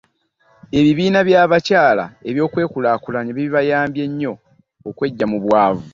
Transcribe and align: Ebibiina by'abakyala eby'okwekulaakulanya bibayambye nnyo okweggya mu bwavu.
Ebibiina 0.77 1.19
by'abakyala 1.27 2.05
eby'okwekulaakulanya 2.29 3.31
bibayambye 3.37 4.03
nnyo 4.09 4.33
okweggya 4.89 5.25
mu 5.31 5.37
bwavu. 5.43 5.83